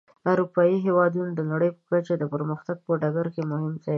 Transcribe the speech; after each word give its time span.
اروپایي 0.31 0.77
هېوادونه 0.85 1.29
د 1.35 1.41
نړۍ 1.51 1.69
په 1.75 1.81
کچه 1.89 2.13
د 2.17 2.23
پرمختګ 2.33 2.77
په 2.85 2.91
ډګر 3.01 3.27
کې 3.33 3.41
مهم 3.51 3.73
ځای 3.83 3.83
لري. 3.83 3.89